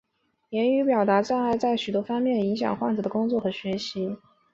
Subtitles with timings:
[0.49, 4.17] 言语表达障碍在许多方面影响患者的工作和学习。